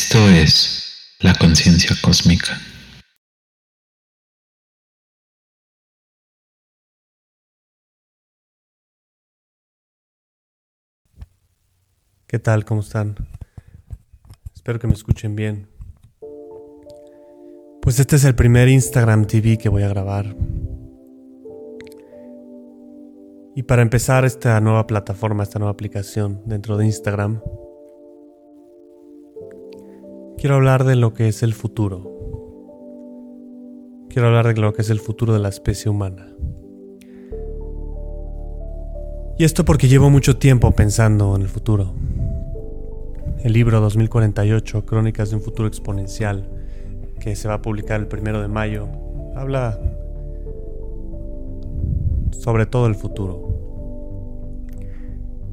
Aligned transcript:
Esto 0.00 0.28
es 0.28 1.16
la 1.18 1.34
conciencia 1.34 1.90
cósmica. 2.00 2.56
¿Qué 12.28 12.38
tal? 12.38 12.64
¿Cómo 12.64 12.82
están? 12.82 13.16
Espero 14.54 14.78
que 14.78 14.86
me 14.86 14.92
escuchen 14.92 15.34
bien. 15.34 15.68
Pues 17.82 17.98
este 17.98 18.14
es 18.14 18.24
el 18.24 18.36
primer 18.36 18.68
Instagram 18.68 19.26
TV 19.26 19.58
que 19.58 19.68
voy 19.68 19.82
a 19.82 19.88
grabar. 19.88 20.36
Y 23.56 23.64
para 23.64 23.82
empezar 23.82 24.24
esta 24.24 24.60
nueva 24.60 24.86
plataforma, 24.86 25.42
esta 25.42 25.58
nueva 25.58 25.72
aplicación 25.72 26.40
dentro 26.46 26.76
de 26.76 26.86
Instagram, 26.86 27.42
quiero 30.38 30.54
hablar 30.54 30.84
de 30.84 30.94
lo 30.94 31.14
que 31.14 31.28
es 31.28 31.42
el 31.42 31.52
futuro. 31.52 32.14
Quiero 34.08 34.28
hablar 34.28 34.46
de 34.46 34.60
lo 34.60 34.72
que 34.72 34.82
es 34.82 34.90
el 34.90 35.00
futuro 35.00 35.32
de 35.32 35.40
la 35.40 35.48
especie 35.48 35.90
humana. 35.90 36.28
Y 39.36 39.44
esto 39.44 39.64
porque 39.64 39.88
llevo 39.88 40.10
mucho 40.10 40.38
tiempo 40.38 40.70
pensando 40.72 41.34
en 41.36 41.42
el 41.42 41.48
futuro. 41.48 41.92
El 43.42 43.52
libro 43.52 43.80
2048, 43.80 44.86
Crónicas 44.86 45.30
de 45.30 45.36
un 45.36 45.42
futuro 45.42 45.68
exponencial, 45.68 46.48
que 47.20 47.36
se 47.36 47.48
va 47.48 47.54
a 47.54 47.62
publicar 47.62 48.00
el 48.00 48.06
primero 48.06 48.40
de 48.40 48.48
mayo, 48.48 48.88
habla 49.34 49.78
sobre 52.30 52.66
todo 52.66 52.86
el 52.86 52.94
futuro. 52.94 53.48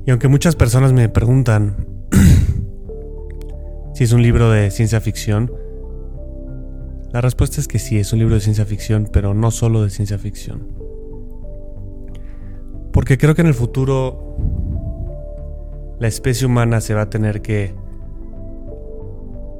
Y 0.05 0.11
aunque 0.11 0.27
muchas 0.27 0.55
personas 0.55 0.93
me 0.93 1.09
preguntan 1.09 1.94
si 3.95 4.03
es 4.03 4.11
un 4.11 4.21
libro 4.21 4.51
de 4.51 4.71
ciencia 4.71 4.99
ficción, 4.99 5.49
la 7.13 7.21
respuesta 7.21 7.61
es 7.61 7.69
que 7.69 7.79
sí, 7.79 7.97
es 7.97 8.11
un 8.11 8.19
libro 8.19 8.35
de 8.35 8.41
ciencia 8.41 8.65
ficción, 8.65 9.07
pero 9.09 9.33
no 9.33 9.51
solo 9.51 9.81
de 9.83 9.89
ciencia 9.89 10.17
ficción. 10.17 10.67
Porque 12.91 13.17
creo 13.17 13.35
que 13.35 13.41
en 13.41 13.47
el 13.47 13.53
futuro 13.53 14.35
la 15.97 16.09
especie 16.09 16.45
humana 16.45 16.81
se 16.81 16.93
va 16.93 17.03
a 17.03 17.09
tener 17.09 17.41
que 17.41 17.73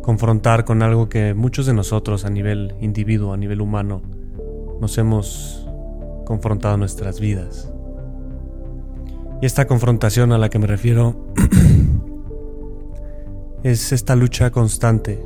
confrontar 0.02 0.66
con 0.66 0.84
algo 0.84 1.08
que 1.08 1.34
muchos 1.34 1.66
de 1.66 1.74
nosotros 1.74 2.26
a 2.26 2.30
nivel 2.30 2.76
individuo, 2.82 3.32
a 3.32 3.38
nivel 3.38 3.62
humano, 3.62 4.02
nos 4.82 4.98
hemos 4.98 5.66
confrontado 6.26 6.74
en 6.74 6.82
nuestras 6.82 7.22
vidas. 7.22 7.72
Y 9.42 9.46
esta 9.46 9.66
confrontación 9.66 10.34
a 10.34 10.38
la 10.38 10.50
que 10.50 10.60
me 10.60 10.68
refiero 10.68 11.26
es 13.66 13.92
esta 13.92 14.16
lucha 14.16 14.52
constante 14.52 15.20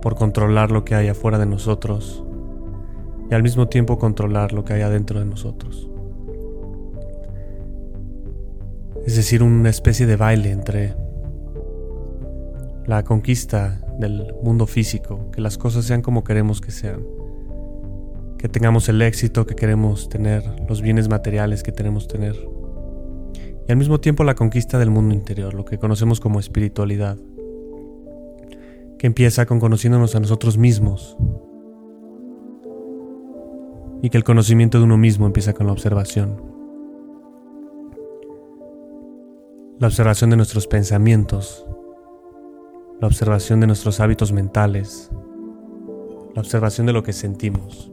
por 0.00 0.14
controlar 0.14 0.70
lo 0.70 0.82
que 0.82 0.94
hay 0.94 1.08
afuera 1.08 1.38
de 1.38 1.44
nosotros 1.44 2.24
y 3.30 3.34
al 3.34 3.42
mismo 3.42 3.68
tiempo 3.68 3.98
controlar 3.98 4.54
lo 4.54 4.64
que 4.64 4.72
hay 4.72 4.80
adentro 4.80 5.20
de 5.20 5.26
nosotros. 5.26 5.90
Es 9.04 9.16
decir, 9.16 9.42
una 9.42 9.68
especie 9.68 10.06
de 10.06 10.16
baile 10.16 10.52
entre 10.52 10.94
la 12.86 13.04
conquista 13.04 13.82
del 13.98 14.34
mundo 14.42 14.66
físico, 14.66 15.30
que 15.32 15.42
las 15.42 15.58
cosas 15.58 15.84
sean 15.84 16.00
como 16.00 16.24
queremos 16.24 16.62
que 16.62 16.70
sean, 16.70 17.04
que 18.38 18.48
tengamos 18.48 18.88
el 18.88 19.02
éxito 19.02 19.44
que 19.44 19.54
queremos 19.54 20.08
tener, 20.08 20.44
los 20.66 20.80
bienes 20.80 21.10
materiales 21.10 21.62
que 21.62 21.74
queremos 21.74 22.08
tener, 22.08 22.51
y 23.68 23.72
al 23.72 23.78
mismo 23.78 24.00
tiempo 24.00 24.24
la 24.24 24.34
conquista 24.34 24.78
del 24.78 24.90
mundo 24.90 25.14
interior, 25.14 25.54
lo 25.54 25.64
que 25.64 25.78
conocemos 25.78 26.20
como 26.20 26.40
espiritualidad, 26.40 27.16
que 28.98 29.06
empieza 29.06 29.46
con 29.46 29.60
conociéndonos 29.60 30.14
a 30.14 30.20
nosotros 30.20 30.58
mismos, 30.58 31.16
y 34.02 34.10
que 34.10 34.18
el 34.18 34.24
conocimiento 34.24 34.78
de 34.78 34.84
uno 34.84 34.98
mismo 34.98 35.26
empieza 35.26 35.52
con 35.52 35.66
la 35.66 35.72
observación. 35.72 36.42
La 39.78 39.86
observación 39.86 40.30
de 40.30 40.36
nuestros 40.36 40.66
pensamientos, 40.66 41.64
la 43.00 43.06
observación 43.06 43.60
de 43.60 43.68
nuestros 43.68 44.00
hábitos 44.00 44.32
mentales, 44.32 45.10
la 46.34 46.40
observación 46.40 46.86
de 46.86 46.92
lo 46.92 47.04
que 47.04 47.12
sentimos. 47.12 47.91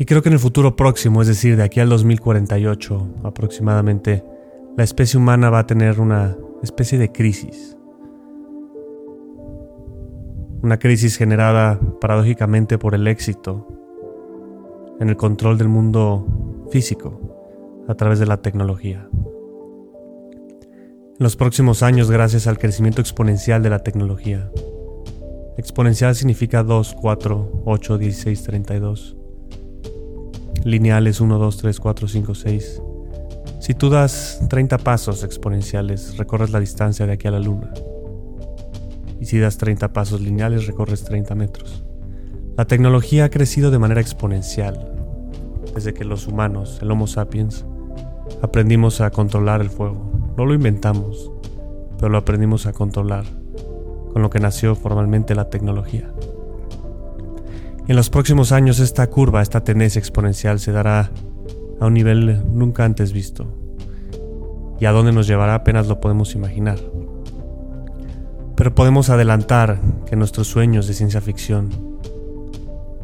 Y 0.00 0.06
creo 0.06 0.22
que 0.22 0.30
en 0.30 0.32
el 0.32 0.38
futuro 0.38 0.76
próximo, 0.76 1.20
es 1.20 1.28
decir, 1.28 1.58
de 1.58 1.62
aquí 1.62 1.78
al 1.78 1.90
2048 1.90 3.16
aproximadamente, 3.22 4.24
la 4.74 4.82
especie 4.82 5.20
humana 5.20 5.50
va 5.50 5.58
a 5.58 5.66
tener 5.66 6.00
una 6.00 6.38
especie 6.62 6.98
de 6.98 7.12
crisis. 7.12 7.76
Una 10.62 10.78
crisis 10.78 11.18
generada 11.18 11.78
paradójicamente 12.00 12.78
por 12.78 12.94
el 12.94 13.06
éxito 13.08 13.68
en 15.00 15.10
el 15.10 15.18
control 15.18 15.58
del 15.58 15.68
mundo 15.68 16.64
físico 16.72 17.84
a 17.86 17.94
través 17.94 18.18
de 18.18 18.26
la 18.26 18.38
tecnología. 18.38 19.06
En 19.12 21.18
los 21.18 21.36
próximos 21.36 21.82
años 21.82 22.10
gracias 22.10 22.46
al 22.46 22.56
crecimiento 22.56 23.02
exponencial 23.02 23.62
de 23.62 23.68
la 23.68 23.80
tecnología. 23.80 24.50
Exponencial 25.58 26.14
significa 26.14 26.62
2, 26.62 26.96
4, 26.98 27.64
8, 27.66 27.98
16, 27.98 28.42
32. 28.44 29.19
Lineales 30.64 31.20
1, 31.20 31.38
2, 31.38 31.56
3, 31.56 31.80
4, 31.80 32.08
5, 32.08 32.34
6. 32.34 32.82
Si 33.60 33.74
tú 33.74 33.88
das 33.90 34.42
30 34.48 34.78
pasos 34.78 35.24
exponenciales, 35.24 36.16
recorres 36.16 36.50
la 36.50 36.60
distancia 36.60 37.06
de 37.06 37.12
aquí 37.12 37.28
a 37.28 37.30
la 37.30 37.40
luna. 37.40 37.72
Y 39.20 39.26
si 39.26 39.38
das 39.38 39.58
30 39.58 39.92
pasos 39.92 40.20
lineales, 40.20 40.66
recorres 40.66 41.04
30 41.04 41.34
metros. 41.34 41.84
La 42.56 42.66
tecnología 42.66 43.24
ha 43.24 43.30
crecido 43.30 43.70
de 43.70 43.78
manera 43.78 44.00
exponencial 44.00 44.90
desde 45.74 45.94
que 45.94 46.04
los 46.04 46.26
humanos, 46.26 46.78
el 46.82 46.90
Homo 46.90 47.06
sapiens, 47.06 47.64
aprendimos 48.42 49.00
a 49.00 49.10
controlar 49.10 49.60
el 49.60 49.70
fuego. 49.70 50.10
No 50.36 50.46
lo 50.46 50.54
inventamos, 50.54 51.30
pero 51.96 52.08
lo 52.10 52.18
aprendimos 52.18 52.66
a 52.66 52.72
controlar, 52.72 53.24
con 54.12 54.22
lo 54.22 54.30
que 54.30 54.40
nació 54.40 54.74
formalmente 54.74 55.34
la 55.34 55.50
tecnología. 55.50 56.12
En 57.90 57.96
los 57.96 58.08
próximos 58.08 58.52
años 58.52 58.78
esta 58.78 59.08
curva, 59.08 59.42
esta 59.42 59.64
tendencia 59.64 59.98
exponencial 59.98 60.60
se 60.60 60.70
dará 60.70 61.10
a 61.80 61.86
un 61.86 61.94
nivel 61.94 62.40
nunca 62.56 62.84
antes 62.84 63.12
visto. 63.12 63.52
Y 64.78 64.84
a 64.84 64.92
dónde 64.92 65.10
nos 65.10 65.26
llevará 65.26 65.56
apenas 65.56 65.88
lo 65.88 65.98
podemos 65.98 66.36
imaginar. 66.36 66.78
Pero 68.54 68.76
podemos 68.76 69.10
adelantar 69.10 69.80
que 70.06 70.14
nuestros 70.14 70.46
sueños 70.46 70.86
de 70.86 70.94
ciencia 70.94 71.20
ficción, 71.20 71.98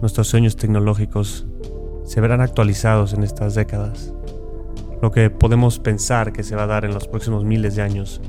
nuestros 0.01 0.29
sueños 0.29 0.55
tecnológicos, 0.55 1.49
se 2.05 2.21
verán 2.21 2.41
actualizados 2.41 3.13
en 3.13 3.25
estas 3.25 3.57
décadas 3.57 4.15
lo 5.03 5.11
que 5.11 5.31
podemos 5.31 5.81
pensar 5.81 6.33
que 6.33 6.45
se 6.45 6.55
va 6.55 6.63
a 6.63 6.69
dar 6.69 6.85
en 6.85 6.95
los 6.95 7.09
próximos 7.09 7.43
miles 7.45 7.75
de 7.75 7.83
años, 7.83 8.21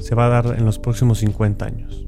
se 0.00 0.14
va 0.14 0.24
a 0.24 0.30
dar 0.30 0.56
en 0.56 0.64
los 0.64 0.78
próximos 0.78 1.18
50 1.18 1.66
años. 1.66 2.07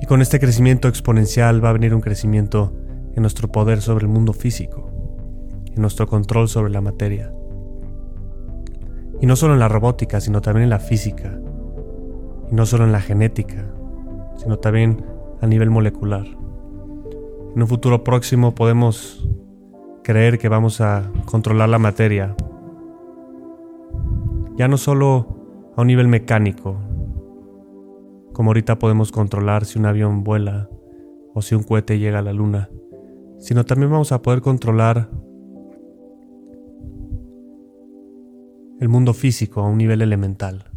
Y 0.00 0.06
con 0.06 0.22
este 0.22 0.40
crecimiento 0.40 0.88
exponencial 0.88 1.64
va 1.64 1.70
a 1.70 1.74
venir 1.74 1.94
un 1.94 2.00
crecimiento 2.00 2.72
en 3.14 3.22
nuestro 3.22 3.48
poder 3.48 3.82
sobre 3.82 4.06
el 4.06 4.12
mundo 4.12 4.32
físico, 4.32 4.90
en 5.66 5.80
nuestro 5.80 6.06
control 6.06 6.48
sobre 6.48 6.70
la 6.70 6.80
materia. 6.80 7.32
Y 9.20 9.26
no 9.26 9.36
solo 9.36 9.54
en 9.54 9.60
la 9.60 9.68
robótica, 9.68 10.20
sino 10.20 10.40
también 10.40 10.64
en 10.64 10.70
la 10.70 10.78
física. 10.78 11.38
Y 12.50 12.54
no 12.54 12.64
solo 12.64 12.84
en 12.84 12.92
la 12.92 13.00
genética, 13.00 13.66
sino 14.36 14.58
también 14.58 15.04
a 15.40 15.46
nivel 15.46 15.70
molecular. 15.70 16.26
En 17.54 17.62
un 17.62 17.68
futuro 17.68 18.04
próximo 18.04 18.54
podemos 18.54 19.28
creer 20.02 20.38
que 20.38 20.48
vamos 20.48 20.80
a 20.80 21.10
controlar 21.26 21.68
la 21.68 21.78
materia. 21.78 22.34
Ya 24.56 24.68
no 24.68 24.78
solo 24.78 25.72
a 25.76 25.82
un 25.82 25.86
nivel 25.86 26.08
mecánico, 26.08 26.78
como 28.32 28.50
ahorita 28.50 28.78
podemos 28.78 29.12
controlar 29.12 29.64
si 29.64 29.78
un 29.78 29.86
avión 29.86 30.24
vuela 30.24 30.68
o 31.34 31.42
si 31.42 31.54
un 31.54 31.62
cohete 31.62 31.98
llega 31.98 32.18
a 32.18 32.22
la 32.22 32.32
luna, 32.32 32.70
sino 33.38 33.64
también 33.64 33.90
vamos 33.90 34.12
a 34.12 34.22
poder 34.22 34.40
controlar 34.40 35.10
el 38.80 38.88
mundo 38.88 39.12
físico 39.12 39.60
a 39.60 39.68
un 39.68 39.78
nivel 39.78 40.02
elemental. 40.02 40.70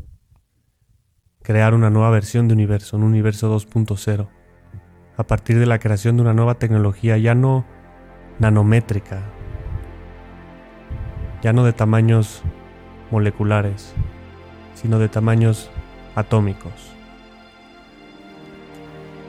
Crear 1.42 1.74
una 1.74 1.90
nueva 1.90 2.10
versión 2.10 2.48
de 2.48 2.54
universo, 2.54 2.98
un 2.98 3.04
universo 3.04 3.54
2.0, 3.54 4.30
a 5.16 5.24
partir 5.24 5.60
de 5.60 5.66
la 5.66 5.80
creación 5.80 6.16
de 6.16 6.22
una 6.24 6.34
nueva 6.34 6.56
tecnología 6.56 7.18
ya 7.18 7.36
no 7.36 7.66
nanométrica, 8.40 9.22
ya 11.42 11.54
no 11.54 11.64
de 11.64 11.74
tamaños 11.74 12.44
moleculares, 13.12 13.94
sino 14.74 15.00
de 15.00 15.10
tamaños 15.10 15.70
atómicos. 16.16 16.93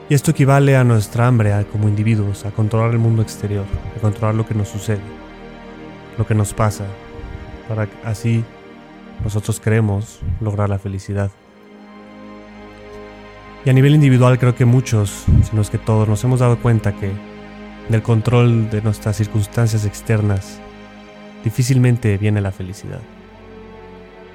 Y 0.07 0.13
esto 0.13 0.31
equivale 0.31 0.77
a 0.77 0.83
nuestra 0.83 1.25
hambre 1.25 1.65
como 1.71 1.89
individuos, 1.89 2.45
a 2.45 2.51
controlar 2.51 2.91
el 2.91 2.99
mundo 2.99 3.23
exterior, 3.23 3.65
a 3.97 3.99
controlar 3.99 4.35
lo 4.35 4.45
que 4.45 4.53
nos 4.53 4.69
sucede, 4.69 5.01
lo 6.17 6.27
que 6.27 6.35
nos 6.35 6.53
pasa, 6.53 6.85
para 7.67 7.87
así 8.03 8.43
nosotros 9.23 9.59
queremos 9.59 10.19
lograr 10.41 10.69
la 10.69 10.77
felicidad. 10.77 11.31
Y 13.65 13.69
a 13.71 13.73
nivel 13.73 13.95
individual 13.95 14.37
creo 14.37 14.53
que 14.53 14.65
muchos, 14.65 15.25
si 15.43 15.55
no 15.55 15.63
es 15.63 15.71
que 15.71 15.79
todos, 15.79 16.07
nos 16.07 16.23
hemos 16.23 16.39
dado 16.39 16.59
cuenta 16.59 16.93
que 16.93 17.11
del 17.89 18.03
control 18.03 18.69
de 18.69 18.83
nuestras 18.83 19.15
circunstancias 19.15 19.85
externas 19.85 20.59
difícilmente 21.43 22.17
viene 22.19 22.41
la 22.41 22.51
felicidad. 22.51 23.01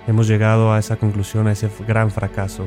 Hemos 0.09 0.27
llegado 0.27 0.73
a 0.73 0.81
esa 0.81 0.97
conclusión, 0.97 1.47
a 1.47 1.53
ese 1.53 1.71
gran 1.87 2.11
fracaso. 2.11 2.67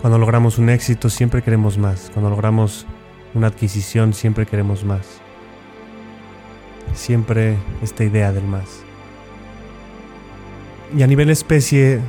Cuando 0.00 0.18
logramos 0.18 0.56
un 0.56 0.70
éxito 0.70 1.10
siempre 1.10 1.42
queremos 1.42 1.76
más. 1.76 2.10
Cuando 2.14 2.30
logramos 2.30 2.86
una 3.34 3.48
adquisición 3.48 4.14
siempre 4.14 4.46
queremos 4.46 4.82
más. 4.82 5.20
Siempre 6.94 7.58
esta 7.82 8.04
idea 8.04 8.32
del 8.32 8.44
más. 8.44 8.82
Y 10.96 11.02
a 11.02 11.06
nivel 11.06 11.28
especie 11.28 12.00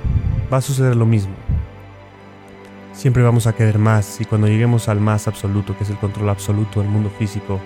va 0.51 0.57
a 0.57 0.61
suceder 0.61 0.95
lo 0.95 1.05
mismo. 1.05 1.33
Siempre 2.93 3.23
vamos 3.23 3.45
a 3.45 3.53
querer 3.53 3.77
más 3.77 4.21
y 4.21 4.25
cuando 4.25 4.47
lleguemos 4.47 4.87
al 4.87 5.01
más 5.01 5.27
absoluto, 5.27 5.77
que 5.77 5.83
es 5.83 5.89
el 5.89 5.97
control 5.97 6.29
absoluto 6.29 6.79
del 6.81 6.89
mundo 6.89 7.11
físico, 7.19 7.59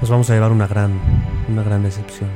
nos 0.00 0.10
vamos 0.10 0.28
a 0.28 0.34
llevar 0.34 0.52
una 0.52 0.66
gran, 0.66 0.92
una 1.48 1.62
gran 1.62 1.82
decepción. 1.82 2.28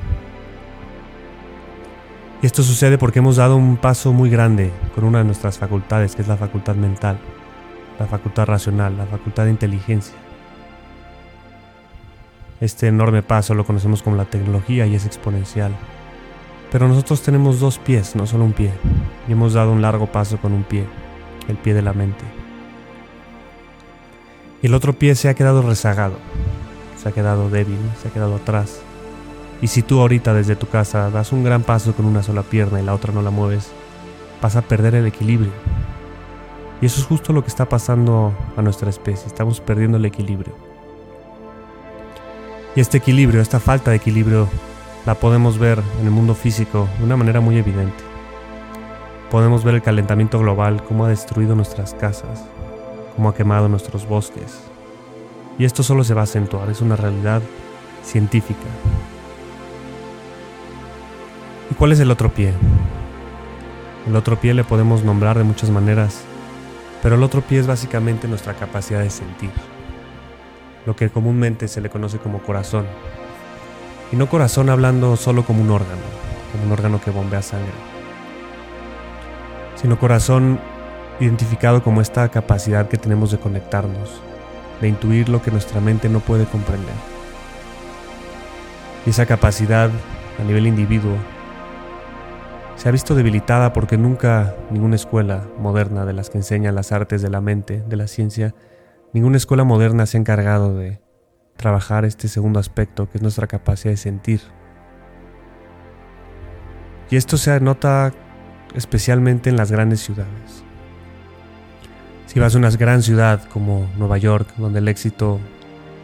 Y 2.41 2.47
esto 2.47 2.63
sucede 2.63 2.99
porque 2.99 3.19
hemos 3.19 3.37
dado 3.37 3.57
un 3.57 3.77
paso 3.77 4.13
muy 4.13 4.31
grande 4.31 4.71
con 4.95 5.05
una 5.05 5.19
de 5.19 5.25
nuestras 5.25 5.59
facultades, 5.59 6.15
que 6.15 6.23
es 6.23 6.29
la 6.29 6.37
facultad 6.37 6.77
mental, 6.77 7.19
la 7.99 8.07
facultad 8.07 8.47
racional, 8.47 8.97
la 8.97 9.07
facultad 9.07 9.45
de 9.45 9.51
inteligencia. 9.51 10.15
Este 12.61 12.87
enorme 12.87 13.23
paso 13.23 13.55
lo 13.55 13.65
conocemos 13.65 14.03
como 14.03 14.17
la 14.17 14.25
tecnología 14.25 14.87
y 14.87 14.95
es 14.95 15.05
exponencial. 15.05 15.73
Pero 16.71 16.87
nosotros 16.87 17.23
tenemos 17.23 17.59
dos 17.59 17.79
pies, 17.79 18.15
no 18.15 18.27
solo 18.27 18.45
un 18.45 18.53
pie, 18.53 18.71
y 19.27 19.33
hemos 19.33 19.55
dado 19.55 19.73
un 19.73 19.83
largo 19.83 20.07
paso 20.07 20.37
con 20.37 20.53
un 20.53 20.63
pie, 20.63 20.85
el 21.49 21.57
pie 21.57 21.75
de 21.75 21.83
la 21.83 21.93
mente. 21.93 22.25
Y 24.63 24.67
el 24.67 24.75
otro 24.75 24.93
pie 24.93 25.15
se 25.15 25.29
ha 25.29 25.35
quedado 25.35 25.63
rezagado, 25.63 26.19
se 27.03 27.09
ha 27.09 27.13
quedado 27.13 27.49
débil, 27.49 27.79
se 28.03 28.09
ha 28.09 28.13
quedado 28.13 28.37
atrás. 28.37 28.81
Y 29.61 29.67
si 29.67 29.83
tú 29.83 30.01
ahorita 30.01 30.35
desde 30.35 30.57
tu 30.57 30.69
casa 30.69 31.11
das 31.11 31.33
un 31.33 31.43
gran 31.43 31.63
paso 31.63 31.93
con 31.95 32.07
una 32.07 32.23
sola 32.23 32.43
pierna 32.43 32.81
y 32.81 32.85
la 32.85 32.95
otra 32.95 33.13
no 33.13 33.23
la 33.23 33.31
mueves, 33.31 33.71
vas 34.41 34.57
a 34.57 34.63
perder 34.63 34.95
el 34.95 35.07
equilibrio. 35.07 35.51
Y 36.81 36.87
eso 36.87 37.01
es 37.01 37.07
justo 37.07 37.33
lo 37.33 37.43
que 37.43 37.49
está 37.49 37.69
pasando 37.69 38.33
a 38.57 38.63
nuestra 38.63 38.89
especie, 38.89 39.27
estamos 39.27 39.61
perdiendo 39.61 39.97
el 39.97 40.05
equilibrio. 40.05 40.55
Y 42.77 42.81
este 42.81 42.99
equilibrio, 42.99 43.41
esta 43.41 43.59
falta 43.59 43.91
de 43.91 43.97
equilibrio, 43.97 44.47
la 45.05 45.17
podemos 45.17 45.59
ver 45.59 45.83
en 46.01 46.07
el 46.07 46.13
mundo 46.13 46.35
físico 46.35 46.89
de 46.99 47.05
una 47.05 47.17
manera 47.17 47.41
muy 47.41 47.57
evidente. 47.57 48.05
Podemos 49.31 49.65
ver 49.65 49.75
el 49.75 49.83
calentamiento 49.83 50.39
global, 50.39 50.85
cómo 50.85 51.05
ha 51.05 51.09
destruido 51.09 51.57
nuestras 51.57 51.95
casas, 51.95 52.45
cómo 53.17 53.29
ha 53.29 53.35
quemado 53.35 53.69
nuestros 53.69 54.07
bosques. 54.07 54.61
Y 55.59 55.65
esto 55.65 55.83
solo 55.83 56.05
se 56.05 56.15
va 56.15 56.21
a 56.21 56.25
acentuar, 56.25 56.71
es 56.71 56.81
una 56.81 56.95
realidad 56.95 57.43
científica. 58.05 58.67
¿Y 61.71 61.75
cuál 61.75 61.93
es 61.93 62.01
el 62.01 62.11
otro 62.11 62.33
pie? 62.33 62.53
El 64.07 64.17
otro 64.17 64.41
pie 64.41 64.55
le 64.55 64.65
podemos 64.65 65.05
nombrar 65.05 65.37
de 65.37 65.45
muchas 65.45 65.71
maneras, 65.71 66.23
pero 67.03 67.17
el 67.17 67.23
otro 67.23 67.43
pie 67.43 67.59
es 67.59 67.67
básicamente 67.67 68.27
nuestra 68.27 68.55
capacidad 68.55 69.01
de 69.01 69.11
sentir 69.11 69.51
lo 70.87 70.97
que 70.97 71.11
comúnmente 71.11 71.69
se 71.69 71.83
le 71.83 71.91
conoce 71.91 72.17
como 72.17 72.39
corazón. 72.39 72.87
Y 74.11 74.17
no 74.17 74.31
corazón 74.31 74.71
hablando 74.71 75.17
solo 75.19 75.45
como 75.45 75.61
un 75.61 75.71
órgano, 75.71 76.01
como 76.51 76.65
un 76.65 76.73
órgano 76.73 76.99
que 76.99 77.11
bombea 77.11 77.43
sangre, 77.43 77.73
sino 79.77 79.99
corazón 79.99 80.59
identificado 81.21 81.83
como 81.83 82.01
esta 82.01 82.31
capacidad 82.31 82.89
que 82.89 82.97
tenemos 82.97 83.31
de 83.31 83.39
conectarnos, 83.39 84.23
de 84.81 84.89
intuir 84.89 85.29
lo 85.29 85.43
que 85.43 85.51
nuestra 85.51 85.83
mente 85.83 86.09
no 86.09 86.21
puede 86.21 86.47
comprender. 86.47 86.95
Y 89.05 89.11
esa 89.11 89.27
capacidad 89.27 89.91
a 90.39 90.43
nivel 90.43 90.67
individuo 90.67 91.19
se 92.79 92.89
ha 92.89 92.93
visto 92.93 93.15
debilitada 93.15 93.75
porque 93.75 93.99
nunca 93.99 94.55
ninguna 94.71 94.97
escuela 94.97 95.47
moderna 95.59 96.07
de 96.07 96.15
las 96.15 96.31
que 96.31 96.39
enseñan 96.39 96.75
las 96.75 96.93
artes 96.93 97.21
de 97.21 97.29
la 97.29 97.43
mente, 97.43 97.83
de 97.87 97.97
la 97.97 98.07
ciencia, 98.07 98.55
Ninguna 99.15 99.39
escuela 99.39 99.65
moderna 99.65 100.05
se 100.05 100.19
ha 100.19 100.21
encargado 100.21 100.77
de 100.77 101.01
trabajar 101.57 102.05
este 102.05 102.29
segundo 102.29 102.61
aspecto, 102.61 103.09
que 103.09 103.17
es 103.17 103.23
nuestra 103.23 103.47
capacidad 103.47 103.93
de 103.93 103.97
sentir. 103.97 104.41
Y 107.11 107.17
esto 107.17 107.39
se 107.39 107.59
nota 107.61 108.13
especialmente 108.75 109.49
en 109.49 109.57
las 109.57 109.73
grandes 109.73 110.01
ciudades. 110.01 110.63
Si 112.27 112.39
vas 112.39 112.55
a 112.55 112.59
una 112.59 112.71
gran 112.71 113.03
ciudad 113.03 113.43
como 113.49 113.89
Nueva 113.97 114.19
York, 114.19 114.47
donde 114.59 114.81
el 114.81 114.89
éxito, 114.89 115.41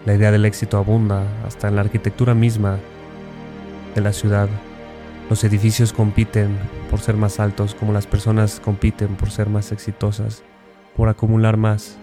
la 0.06 0.14
idea 0.14 0.30
del 0.30 0.46
éxito 0.46 0.78
abunda, 0.78 1.24
hasta 1.46 1.68
en 1.68 1.76
la 1.76 1.82
arquitectura 1.82 2.32
misma 2.32 2.78
de 3.94 4.00
la 4.00 4.14
ciudad, 4.14 4.48
los 5.28 5.42
edificios 5.44 5.92
compiten 5.92 6.58
por 6.90 7.00
ser 7.00 7.16
más 7.16 7.40
altos, 7.40 7.74
como 7.74 7.92
las 7.92 8.06
personas 8.06 8.60
compiten 8.60 9.16
por 9.16 9.30
ser 9.30 9.48
más 9.48 9.72
exitosas, 9.72 10.42
por 10.96 11.08
acumular 11.08 11.56
más. 11.56 11.98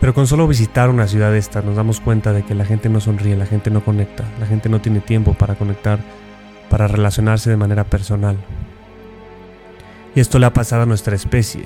Pero 0.00 0.14
con 0.14 0.26
solo 0.26 0.46
visitar 0.46 0.88
una 0.88 1.06
ciudad 1.06 1.34
esta 1.36 1.62
nos 1.62 1.76
damos 1.76 2.00
cuenta 2.00 2.32
de 2.32 2.42
que 2.42 2.54
la 2.54 2.64
gente 2.64 2.88
no 2.88 3.00
sonríe, 3.00 3.36
la 3.36 3.46
gente 3.46 3.70
no 3.70 3.84
conecta, 3.84 4.24
la 4.40 4.46
gente 4.46 4.68
no 4.68 4.80
tiene 4.80 5.00
tiempo 5.00 5.34
para 5.34 5.54
conectar, 5.56 5.98
para 6.70 6.86
relacionarse 6.86 7.50
de 7.50 7.56
manera 7.56 7.84
personal. 7.84 8.36
Y 10.14 10.20
esto 10.20 10.38
le 10.38 10.46
ha 10.46 10.52
pasado 10.52 10.82
a 10.82 10.86
nuestra 10.86 11.14
especie. 11.14 11.64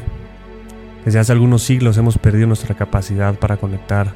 Desde 1.05 1.19
hace 1.19 1.33
algunos 1.33 1.63
siglos 1.63 1.97
hemos 1.97 2.19
perdido 2.19 2.47
nuestra 2.47 2.75
capacidad 2.75 3.35
para 3.35 3.57
conectar, 3.57 4.13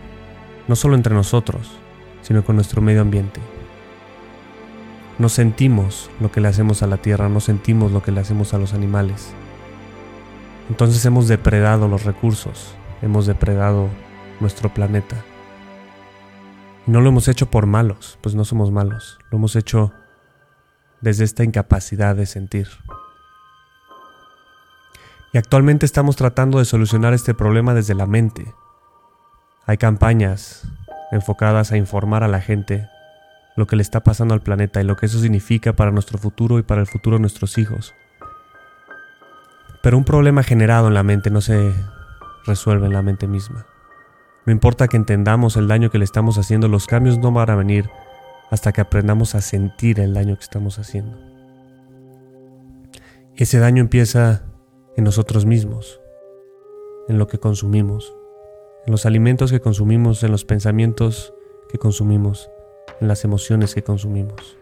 no 0.69 0.77
solo 0.77 0.97
entre 0.97 1.15
nosotros, 1.15 1.79
sino 2.23 2.45
con 2.45 2.57
nuestro 2.57 2.83
medio 2.83 3.01
ambiente. 3.01 3.41
No 5.19 5.29
sentimos 5.29 6.11
lo 6.21 6.33
que 6.33 6.41
le 6.41 6.49
hacemos 6.49 6.83
a 6.83 6.89
la 6.89 6.97
tierra, 6.97 7.29
no 7.29 7.39
sentimos 7.39 7.93
lo 7.93 8.03
que 8.03 8.11
le 8.11 8.21
hacemos 8.21 8.53
a 8.53 8.59
los 8.59 8.75
animales. 8.75 9.33
Entonces 10.69 11.05
hemos 11.05 11.29
depredado 11.29 11.87
los 11.87 12.05
recursos, 12.05 12.75
hemos 13.01 13.27
depredado 13.27 13.89
nuestro 14.41 14.75
planeta. 14.75 15.17
Y 16.87 16.91
no 16.91 17.01
lo 17.01 17.11
hemos 17.11 17.29
hecho 17.29 17.51
por 17.51 17.67
malos, 17.67 18.19
pues 18.23 18.35
no 18.35 18.45
somos 18.45 18.73
malos, 18.73 19.19
lo 19.31 19.39
hemos 19.39 19.55
hecho 19.55 19.93
desde 21.01 21.25
esta 21.25 21.45
incapacidad 21.45 22.17
de 22.17 22.27
sentir. 22.27 22.69
Y 25.33 25.39
actualmente 25.39 25.87
estamos 25.87 26.17
tratando 26.17 26.59
de 26.59 26.65
solucionar 26.65 27.15
este 27.15 27.35
problema 27.35 27.75
desde 27.75 27.95
la 27.95 28.07
mente. 28.07 28.53
Hay 29.67 29.77
campañas 29.77 30.67
enfocadas 31.13 31.73
a 31.73 31.77
informar 31.77 32.25
a 32.25 32.29
la 32.29 32.41
gente 32.41 32.89
lo 33.57 33.67
que 33.67 33.77
le 33.77 33.83
está 33.83 34.03
pasando 34.03 34.35
al 34.35 34.41
planeta 34.41 34.81
y 34.81 34.85
lo 34.85 34.97
que 34.97 35.07
eso 35.07 35.19
significa 35.21 35.75
para 35.75 35.91
nuestro 35.91 36.19
futuro 36.19 36.59
y 36.59 36.63
para 36.63 36.81
el 36.81 36.87
futuro 36.87 37.17
de 37.17 37.21
nuestros 37.21 37.59
hijos. 37.59 37.95
Pero 39.83 39.99
un 39.99 40.05
problema 40.05 40.43
generado 40.43 40.89
en 40.89 40.95
la 40.95 41.03
mente 41.03 41.31
no 41.31 41.41
se 41.41 41.75
resuelve 42.47 42.87
en 42.87 42.93
la 42.93 43.03
mente 43.03 43.29
misma. 43.29 43.67
No 44.47 44.53
importa 44.53 44.89
que 44.89 44.97
entendamos 44.97 45.57
el 45.57 45.69
daño 45.69 45.91
que 45.91 45.99
le 45.99 46.05
estamos 46.05 46.37
haciendo, 46.39 46.69
los 46.69 46.87
cambios 46.87 47.19
no 47.19 47.33
van 47.33 47.51
a 47.51 47.57
venir 47.57 47.89
hasta 48.51 48.73
que 48.73 48.81
aprendamos 48.81 49.35
a 49.35 49.41
sentir 49.41 50.01
el 50.01 50.15
daño 50.15 50.37
que 50.37 50.43
estamos 50.43 50.79
haciendo. 50.79 51.19
Ese 53.37 53.59
daño 53.59 53.81
empieza 53.81 54.43
en 54.97 55.05
nosotros 55.05 55.45
mismos, 55.45 56.01
en 57.09 57.19
lo 57.19 57.27
que 57.27 57.39
consumimos, 57.39 58.15
en 58.87 58.93
los 58.93 59.07
alimentos 59.07 59.51
que 59.51 59.61
consumimos, 59.61 60.23
en 60.23 60.31
los 60.31 60.45
pensamientos 60.45 61.35
que 61.69 61.79
consumimos, 61.79 62.49
en 63.01 63.09
las 63.09 63.25
emociones 63.25 63.75
que 63.75 63.83
consumimos. 63.83 64.57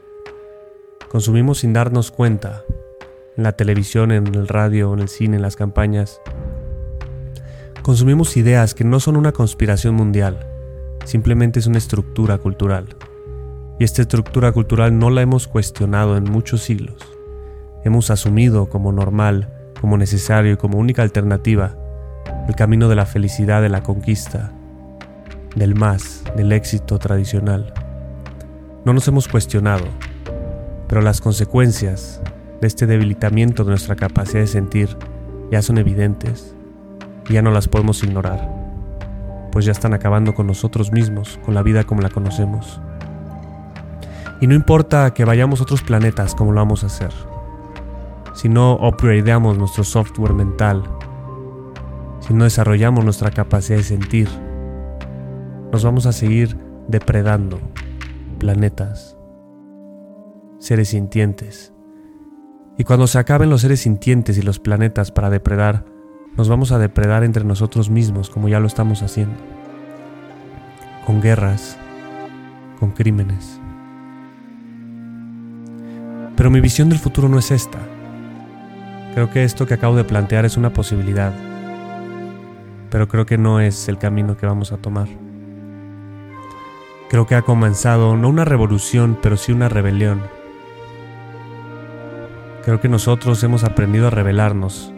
Consumimos 1.11 1.59
sin 1.59 1.73
darnos 1.73 2.11
cuenta, 2.11 2.65
en 3.37 3.45
la 3.45 3.53
televisión, 3.53 4.12
en 4.12 4.27
el 4.35 4.49
radio, 4.49 4.93
en 4.93 5.01
el 5.01 5.09
cine, 5.09 5.37
en 5.37 5.43
las 5.43 5.57
campañas, 5.57 6.21
Consumimos 7.83 8.37
ideas 8.37 8.75
que 8.75 8.85
no 8.85 9.01
son 9.01 9.17
una 9.17 9.33
conspiración 9.33 9.97
mundial, 9.97 10.47
simplemente 11.05 11.59
es 11.59 11.67
una 11.67 11.79
estructura 11.79 12.39
cultural. 12.39 12.95
Y 13.81 13.83
esta 13.83 14.03
estructura 14.03 14.53
cultural 14.53 14.97
no 14.97 15.11
la 15.11 15.23
hemos 15.23 15.49
cuestionado 15.49 16.17
en 16.17 16.23
muchos 16.23 16.62
siglos. 16.62 16.95
Hemos 17.85 18.12
asumido 18.12 18.69
como 18.69 18.93
normal, 18.93 19.53
como 19.81 19.99
necesario 19.99 20.53
y 20.53 20.57
como 20.57 20.79
única 20.79 21.03
alternativa 21.03 21.77
el 22.47 22.55
camino 22.55 22.89
de 22.89 22.95
la 22.95 23.05
felicidad, 23.05 23.62
de 23.62 23.69
la 23.69 23.83
conquista, 23.83 24.53
del 25.57 25.75
más, 25.75 26.23
del 26.37 26.53
éxito 26.53 27.01
tradicional. 27.01 27.75
No 28.85 28.93
nos 28.93 29.07
hemos 29.09 29.29
cuestionado, 29.29 29.85
pero 30.89 31.03
las 31.03 31.21
consecuencias 31.21 32.21
de 32.61 32.67
este 32.67 32.87
debilitamiento 32.87 33.65
de 33.65 33.71
nuestra 33.71 33.97
capacidad 33.97 34.41
de 34.41 34.47
sentir 34.47 34.97
ya 35.51 35.62
son 35.62 35.79
evidentes 35.79 36.55
ya 37.33 37.43
no 37.43 37.51
las 37.51 37.69
podemos 37.69 38.03
ignorar, 38.03 38.49
pues 39.51 39.65
ya 39.65 39.73
están 39.73 39.95
acabando 39.95 40.35
con 40.35 40.47
nosotros 40.47 40.93
mismos, 40.93 41.41
con 41.45 41.55
la 41.55 41.62
vida 41.62 41.85
como 41.85 42.03
la 42.03 42.11
conocemos. 42.11 42.81
Y 44.41 44.47
no 44.47 44.55
importa 44.55 45.15
que 45.15 45.25
vayamos 45.25 45.61
a 45.61 45.62
otros 45.62 45.83
planetas 45.83 46.35
como 46.35 46.53
lo 46.53 46.61
vamos 46.61 46.83
a 46.83 46.87
hacer. 46.87 47.12
Si 48.35 48.49
no 48.49 48.75
upgradeamos 48.75 49.57
nuestro 49.57 49.85
software 49.85 50.33
mental, 50.33 50.83
si 52.21 52.35
no 52.35 52.45
desarrollamos 52.45 53.05
nuestra 53.05 53.31
capacidad 53.31 53.79
de 53.79 53.85
sentir, 53.85 54.29
nos 55.73 55.85
vamos 55.85 56.07
a 56.07 56.12
seguir 56.12 56.57
depredando 56.89 57.61
planetas, 58.43 59.17
seres 60.59 60.89
sintientes. 60.89 61.73
Y 62.77 62.83
cuando 62.83 63.07
se 63.07 63.21
acaben 63.21 63.51
los 63.51 63.61
seres 63.61 63.83
sintientes 63.83 64.37
y 64.37 64.43
los 64.43 64.59
planetas 64.59 65.13
para 65.13 65.31
depredar, 65.31 65.85
nos 66.37 66.49
vamos 66.49 66.73
a 66.73 66.81
depredar 66.81 67.23
entre 67.23 67.45
nosotros 67.45 67.89
mismos 67.89 68.31
como 68.31 68.49
ya 68.49 68.59
lo 68.59 68.67
estamos 68.67 69.01
haciendo. 69.05 69.37
Con 71.07 71.23
guerras, 71.23 71.77
con 72.81 72.91
crímenes. 72.91 73.61
Pero 76.35 76.51
mi 76.51 76.61
visión 76.61 76.89
del 76.89 76.99
futuro 76.99 77.29
no 77.29 77.39
es 77.39 77.53
esta. 77.53 77.79
Creo 79.15 79.31
que 79.31 79.45
esto 79.45 79.69
que 79.69 79.75
acabo 79.75 79.95
de 79.95 80.03
plantear 80.03 80.45
es 80.45 80.57
una 80.57 80.73
posibilidad, 80.73 81.33
pero 82.91 83.07
creo 83.07 83.25
que 83.25 83.39
no 83.39 83.61
es 83.61 83.89
el 83.89 83.99
camino 83.99 84.37
que 84.37 84.47
vamos 84.47 84.73
a 84.73 84.79
tomar. 84.79 85.07
Creo 87.12 87.26
que 87.26 87.35
ha 87.35 87.42
comenzado 87.42 88.16
no 88.16 88.31
una 88.31 88.47
revolución, 88.47 89.19
pero 89.21 89.37
sí 89.37 89.52
una 89.52 89.69
rebelión. 89.69 90.23
Creo 92.64 92.81
que 92.81 92.88
nosotros 92.88 93.45
hemos 93.45 93.64
aprendido 93.64 94.07
a 94.07 94.11
rebelarnos 94.11 94.95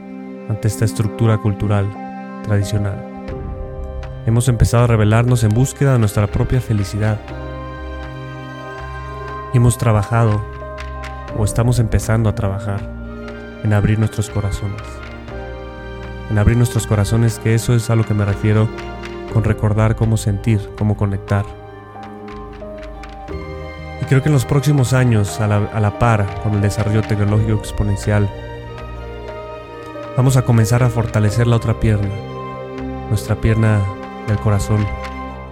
ante 0.49 0.69
esta 0.69 0.85
estructura 0.85 1.39
cultural 1.39 1.91
tradicional. 2.45 3.27
Hemos 4.27 4.47
empezado 4.47 4.85
a 4.85 4.87
rebelarnos 4.87 5.43
en 5.43 5.49
búsqueda 5.49 5.95
de 5.95 5.99
nuestra 5.99 6.29
propia 6.29 6.61
felicidad. 6.61 7.19
hemos 9.53 9.77
trabajado, 9.77 10.41
o 11.37 11.45
estamos 11.45 11.81
empezando 11.81 12.29
a 12.29 12.37
trabajar, 12.37 12.89
en 13.65 13.73
abrir 13.73 13.99
nuestros 13.99 14.31
corazones. 14.31 14.83
En 16.31 16.39
abrir 16.39 16.57
nuestros 16.57 16.87
corazones, 16.87 17.41
que 17.41 17.57
eso 17.57 17.75
es 17.75 17.91
a 17.91 17.97
lo 17.97 18.05
que 18.05 18.15
me 18.15 18.25
refiero 18.25 18.69
con 19.33 19.43
recordar 19.43 19.97
cómo 19.97 20.17
sentir, 20.17 20.61
cómo 20.79 20.97
conectar 20.97 21.64
y 24.05 24.07
creo 24.07 24.23
que 24.23 24.29
en 24.29 24.35
los 24.35 24.45
próximos 24.45 24.93
años, 24.93 25.41
a 25.41 25.47
la, 25.47 25.99
par 25.99 26.43
con 26.43 26.53
el 26.53 26.61
desarrollo 26.61 27.01
tecnológico 27.01 27.59
exponencial, 27.59 28.29
vamos 30.15 30.37
a 30.37 30.43
comenzar 30.43 30.83
a 30.83 30.91
fortalecer 30.91 31.47
la 31.47 31.57
otra 31.57 31.81
pierna, 31.81 32.11
nuestra 33.09 33.41
pierna 33.41 33.83
del 34.29 34.37
corazón, 34.37 34.87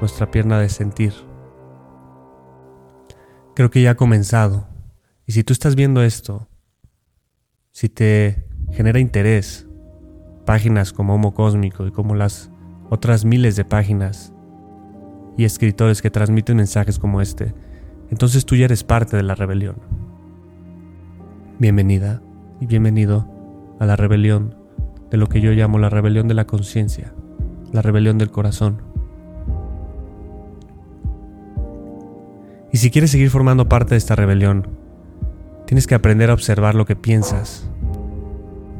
nuestra 0.01 0.31
pierna 0.31 0.61
de 0.61 0.69
sentir. 0.69 1.15
Creo 3.55 3.71
que 3.71 3.81
ya 3.81 3.93
ha 3.93 3.97
comenzado. 3.97 4.69
Y 5.25 5.33
si 5.33 5.45
tú 5.45 5.55
estás 5.55 5.75
viendo 5.75 6.03
esto, 6.03 6.47
si 7.71 7.89
te 7.89 8.45
genera 8.71 8.99
interés, 8.99 9.67
páginas 10.45 10.93
como 10.93 11.15
Homo 11.15 11.33
Cósmico 11.33 11.87
y 11.87 11.91
como 11.91 12.15
las 12.15 12.51
otras 12.91 13.25
miles 13.25 13.57
de 13.57 13.65
páginas 13.65 14.35
y 15.39 15.45
escritores 15.45 16.03
que 16.03 16.11
transmiten 16.11 16.59
mensajes 16.59 16.99
como 16.99 17.23
este, 17.23 17.55
entonces 18.13 18.45
tú 18.45 18.57
ya 18.57 18.67
eres 18.67 18.85
parte 18.85 19.17
de 19.17 19.23
la 19.23 19.35
rebelión. 19.35 19.77
Bienvenida 21.59 22.21
y 22.61 22.67
bienvenido 22.67 23.27
a 23.81 23.87
la 23.87 23.97
rebelión 23.97 24.55
de 25.11 25.17
lo 25.17 25.31
que 25.31 25.41
yo 25.41 25.51
llamo 25.53 25.79
la 25.79 25.89
rebelión 25.89 26.29
de 26.29 26.35
la 26.35 26.47
conciencia, 26.47 27.15
la 27.73 27.81
rebelión 27.81 28.19
del 28.19 28.31
corazón. 28.31 28.83
Y 32.71 32.77
si 32.77 32.91
quieres 32.91 33.11
seguir 33.11 33.31
formando 33.31 33.71
parte 33.71 33.95
de 33.95 33.99
esta 33.99 34.15
rebelión, 34.15 34.69
tienes 35.67 35.87
que 35.87 35.95
aprender 35.95 36.29
a 36.29 36.35
observar 36.35 36.75
lo 36.75 36.85
que 36.85 36.97
piensas, 36.97 37.67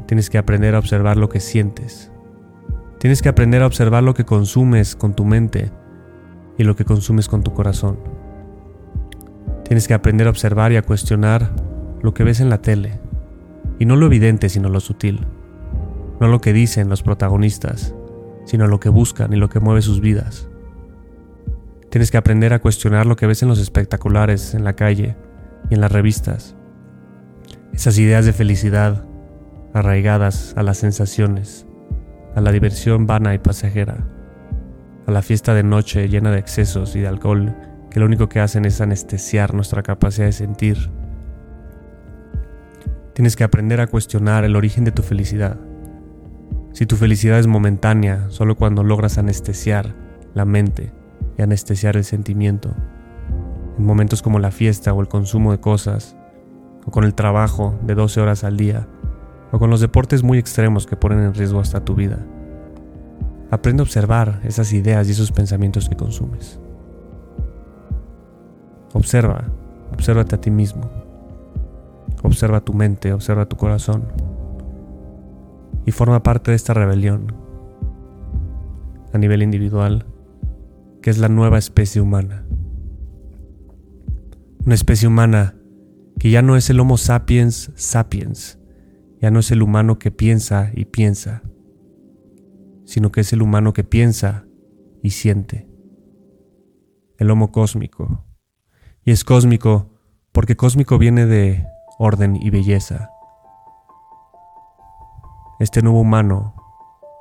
tienes 0.05 0.29
que 0.29 0.37
aprender 0.37 0.75
a 0.75 0.79
observar 0.79 1.17
lo 1.17 1.29
que 1.29 1.39
sientes, 1.39 2.11
tienes 2.99 3.23
que 3.23 3.29
aprender 3.29 3.63
a 3.63 3.67
observar 3.67 4.03
lo 4.03 4.13
que 4.13 4.25
consumes 4.25 4.95
con 4.95 5.15
tu 5.15 5.25
mente 5.25 5.71
y 6.55 6.63
lo 6.65 6.75
que 6.75 6.85
consumes 6.85 7.27
con 7.27 7.41
tu 7.41 7.51
corazón. 7.51 8.12
Tienes 9.63 9.87
que 9.87 9.93
aprender 9.93 10.27
a 10.27 10.29
observar 10.29 10.71
y 10.71 10.77
a 10.77 10.81
cuestionar 10.81 11.51
lo 12.01 12.13
que 12.13 12.23
ves 12.23 12.39
en 12.39 12.49
la 12.49 12.61
tele. 12.61 12.99
Y 13.79 13.85
no 13.85 13.95
lo 13.95 14.05
evidente, 14.05 14.49
sino 14.49 14.69
lo 14.69 14.79
sutil. 14.79 15.25
No 16.19 16.27
lo 16.27 16.41
que 16.41 16.53
dicen 16.53 16.89
los 16.89 17.01
protagonistas, 17.01 17.95
sino 18.45 18.67
lo 18.67 18.79
que 18.79 18.89
buscan 18.89 19.33
y 19.33 19.37
lo 19.37 19.49
que 19.49 19.59
mueve 19.59 19.81
sus 19.81 20.01
vidas. 20.01 20.49
Tienes 21.89 22.11
que 22.11 22.17
aprender 22.17 22.53
a 22.53 22.59
cuestionar 22.59 23.05
lo 23.05 23.15
que 23.15 23.27
ves 23.27 23.41
en 23.41 23.49
los 23.49 23.59
espectaculares, 23.59 24.53
en 24.53 24.63
la 24.63 24.73
calle 24.73 25.15
y 25.69 25.75
en 25.75 25.81
las 25.81 25.91
revistas. 25.91 26.55
Esas 27.73 27.97
ideas 27.97 28.25
de 28.25 28.33
felicidad 28.33 29.05
arraigadas 29.73 30.53
a 30.57 30.63
las 30.63 30.77
sensaciones, 30.77 31.65
a 32.35 32.41
la 32.41 32.51
diversión 32.51 33.07
vana 33.07 33.33
y 33.33 33.39
pasajera, 33.39 34.07
a 35.07 35.11
la 35.11 35.21
fiesta 35.21 35.53
de 35.53 35.63
noche 35.63 36.09
llena 36.09 36.31
de 36.31 36.39
excesos 36.39 36.95
y 36.95 36.99
de 36.99 37.07
alcohol 37.07 37.55
que 37.93 37.99
lo 37.99 38.07
único 38.07 38.27
que 38.27 38.39
hacen 38.39 38.65
es 38.65 38.81
anestesiar 38.81 39.53
nuestra 39.53 39.83
capacidad 39.83 40.25
de 40.25 40.31
sentir. 40.31 40.89
Tienes 43.13 43.35
que 43.35 43.43
aprender 43.43 43.79
a 43.81 43.87
cuestionar 43.87 44.45
el 44.45 44.55
origen 44.55 44.83
de 44.83 44.91
tu 44.91 45.03
felicidad. 45.03 45.59
Si 46.71 46.87
tu 46.87 46.95
felicidad 46.95 47.37
es 47.37 47.45
momentánea, 47.45 48.25
solo 48.29 48.55
cuando 48.55 48.83
logras 48.83 49.19
anestesiar 49.19 49.93
la 50.33 50.43
mente 50.43 50.91
y 51.37 51.43
anestesiar 51.43 51.95
el 51.95 52.03
sentimiento, 52.03 52.73
en 53.77 53.85
momentos 53.85 54.23
como 54.23 54.39
la 54.39 54.49
fiesta 54.49 54.91
o 54.91 54.99
el 54.99 55.07
consumo 55.07 55.51
de 55.51 55.59
cosas, 55.59 56.17
o 56.87 56.89
con 56.89 57.03
el 57.03 57.13
trabajo 57.13 57.79
de 57.83 57.93
12 57.93 58.21
horas 58.21 58.43
al 58.43 58.57
día, 58.57 58.87
o 59.51 59.59
con 59.59 59.69
los 59.69 59.81
deportes 59.81 60.23
muy 60.23 60.39
extremos 60.39 60.87
que 60.87 60.97
ponen 60.97 61.19
en 61.19 61.35
riesgo 61.35 61.59
hasta 61.59 61.85
tu 61.85 61.93
vida. 61.93 62.25
Aprende 63.51 63.81
a 63.81 63.83
observar 63.83 64.41
esas 64.45 64.73
ideas 64.73 65.07
y 65.07 65.11
esos 65.11 65.31
pensamientos 65.31 65.87
que 65.87 65.95
consumes. 65.95 66.59
Observa, 68.93 69.51
obsérvate 69.91 70.35
a 70.35 70.41
ti 70.41 70.51
mismo. 70.51 70.89
Observa 72.23 72.61
tu 72.61 72.73
mente, 72.73 73.11
observa 73.11 73.47
tu 73.47 73.57
corazón. 73.57 74.05
Y 75.85 75.91
forma 75.91 76.23
parte 76.23 76.51
de 76.51 76.55
esta 76.55 76.73
rebelión 76.73 77.35
a 79.13 79.17
nivel 79.17 79.43
individual, 79.43 80.05
que 81.01 81.09
es 81.09 81.17
la 81.17 81.27
nueva 81.27 81.57
especie 81.57 82.01
humana. 82.01 82.45
Una 84.65 84.75
especie 84.75 85.07
humana 85.07 85.55
que 86.19 86.31
ya 86.31 86.41
no 86.41 86.55
es 86.55 86.69
el 86.69 86.79
Homo 86.79 86.97
sapiens 86.97 87.71
sapiens, 87.75 88.59
ya 89.21 89.29
no 89.29 89.39
es 89.39 89.51
el 89.51 89.61
humano 89.61 89.99
que 89.99 90.11
piensa 90.11 90.71
y 90.73 90.85
piensa, 90.85 91.43
sino 92.85 93.11
que 93.11 93.21
es 93.21 93.33
el 93.33 93.41
humano 93.41 93.73
que 93.73 93.83
piensa 93.83 94.45
y 95.01 95.11
siente. 95.11 95.67
El 97.17 97.29
Homo 97.29 97.51
cósmico, 97.51 98.25
y 99.05 99.11
es 99.11 99.23
cósmico 99.23 99.87
porque 100.31 100.55
cósmico 100.55 100.97
viene 100.97 101.25
de 101.25 101.67
orden 101.99 102.35
y 102.35 102.49
belleza. 102.49 103.09
Este 105.59 105.81
nuevo 105.81 106.01
humano, 106.01 106.55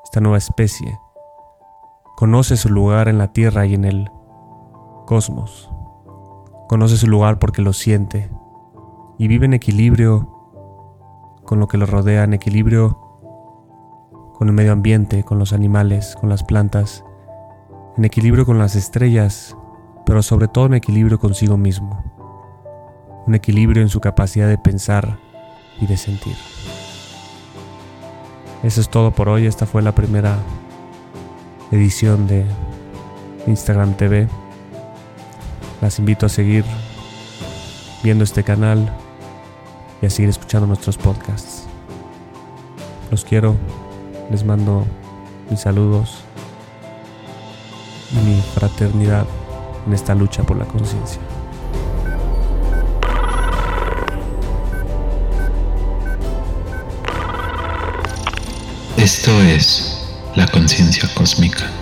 esta 0.04 0.20
nueva 0.20 0.38
especie, 0.38 0.98
conoce 2.16 2.56
su 2.56 2.68
lugar 2.68 3.08
en 3.08 3.18
la 3.18 3.32
Tierra 3.32 3.66
y 3.66 3.74
en 3.74 3.84
el 3.84 4.10
cosmos. 5.06 5.70
Conoce 6.68 6.96
su 6.96 7.06
lugar 7.06 7.38
porque 7.38 7.62
lo 7.62 7.72
siente 7.72 8.30
y 9.18 9.28
vive 9.28 9.46
en 9.46 9.54
equilibrio 9.54 10.28
con 11.44 11.60
lo 11.60 11.68
que 11.68 11.76
lo 11.76 11.86
rodea, 11.86 12.24
en 12.24 12.32
equilibrio 12.32 12.98
con 14.34 14.48
el 14.48 14.54
medio 14.54 14.72
ambiente, 14.72 15.24
con 15.24 15.38
los 15.38 15.52
animales, 15.52 16.16
con 16.18 16.30
las 16.30 16.42
plantas, 16.42 17.04
en 17.96 18.04
equilibrio 18.04 18.46
con 18.46 18.58
las 18.58 18.74
estrellas 18.74 19.56
pero 20.04 20.22
sobre 20.22 20.48
todo 20.48 20.66
un 20.66 20.74
equilibrio 20.74 21.18
consigo 21.18 21.56
mismo, 21.56 22.02
un 23.26 23.34
equilibrio 23.34 23.82
en 23.82 23.88
su 23.88 24.00
capacidad 24.00 24.48
de 24.48 24.58
pensar 24.58 25.18
y 25.80 25.86
de 25.86 25.96
sentir. 25.96 26.36
Eso 28.62 28.80
es 28.80 28.88
todo 28.88 29.10
por 29.10 29.28
hoy, 29.28 29.46
esta 29.46 29.66
fue 29.66 29.82
la 29.82 29.94
primera 29.94 30.38
edición 31.72 32.26
de 32.26 32.44
Instagram 33.46 33.94
TV. 33.96 34.28
Las 35.80 35.98
invito 35.98 36.26
a 36.26 36.28
seguir 36.28 36.64
viendo 38.04 38.24
este 38.24 38.44
canal 38.44 38.92
y 40.00 40.06
a 40.06 40.10
seguir 40.10 40.30
escuchando 40.30 40.66
nuestros 40.66 40.96
podcasts. 40.96 41.66
Los 43.10 43.24
quiero, 43.24 43.56
les 44.30 44.44
mando 44.44 44.86
mis 45.50 45.60
saludos 45.60 46.22
y 48.12 48.16
mi 48.26 48.40
fraternidad 48.54 49.26
en 49.86 49.92
esta 49.92 50.14
lucha 50.14 50.42
por 50.42 50.56
la 50.56 50.64
conciencia. 50.64 51.20
Esto 58.96 59.32
es 59.42 60.06
la 60.36 60.46
conciencia 60.46 61.08
cósmica. 61.14 61.81